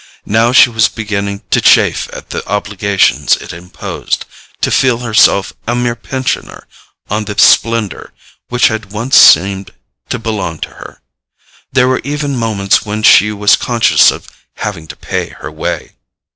Now 0.25 0.51
she 0.51 0.71
was 0.71 0.89
beginning 0.89 1.43
to 1.51 1.61
chafe 1.61 2.09
at 2.11 2.31
the 2.31 2.43
obligations 2.49 3.35
it 3.37 3.53
imposed, 3.53 4.25
to 4.61 4.71
feel 4.71 4.97
herself 4.97 5.53
a 5.67 5.75
mere 5.75 5.95
pensioner 5.95 6.65
on 7.11 7.25
the 7.25 7.37
splendour 7.37 8.11
which 8.49 8.69
had 8.69 8.91
once 8.91 9.15
seemed 9.15 9.69
to 10.09 10.17
belong 10.17 10.57
to 10.61 10.69
her. 10.71 11.03
There 11.71 11.87
were 11.87 12.01
even 12.03 12.35
moments 12.35 12.83
when 12.83 13.03
she 13.03 13.31
was 13.31 13.55
conscious 13.55 14.09
of 14.09 14.25
having 14.55 14.87
to 14.87 14.95
pay 14.95 15.29
her 15.37 15.51
way. 15.51 15.93